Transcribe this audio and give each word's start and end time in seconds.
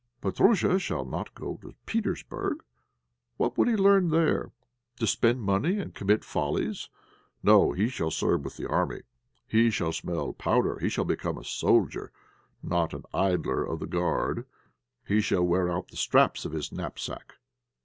Petróusha 0.19 0.79
shall 0.79 1.05
not 1.05 1.31
go 1.35 1.57
to 1.61 1.75
Petersburg! 1.85 2.63
What 3.37 3.55
would 3.55 3.67
he 3.67 3.75
learn 3.75 4.09
there? 4.09 4.51
To 4.99 5.05
spend 5.05 5.43
money 5.43 5.77
and 5.77 5.93
commit 5.93 6.25
follies. 6.25 6.89
No, 7.43 7.73
he 7.73 7.87
shall 7.87 8.09
serve 8.09 8.43
with 8.43 8.57
the 8.57 8.67
army, 8.67 9.01
he 9.45 9.69
shall 9.69 9.91
smell 9.93 10.33
powder, 10.33 10.79
he 10.79 10.89
shall 10.89 11.05
become 11.05 11.37
a 11.37 11.43
soldier 11.43 12.11
and 12.63 12.71
not 12.71 12.95
an 12.95 13.03
idler 13.13 13.63
of 13.63 13.79
the 13.79 13.85
Guard, 13.85 14.47
he 15.05 15.21
shall 15.21 15.43
wear 15.45 15.69
out 15.71 15.89
the 15.89 15.97
straps 15.97 16.45
of 16.45 16.51
his 16.51 16.71
knapsack. 16.71 17.35